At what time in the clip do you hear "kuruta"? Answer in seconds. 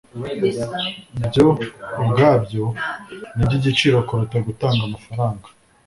4.07-4.37